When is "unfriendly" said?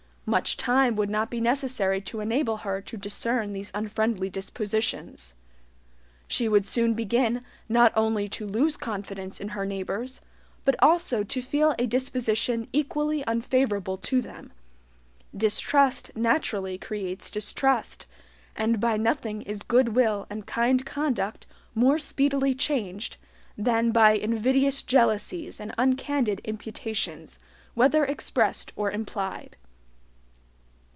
3.75-4.29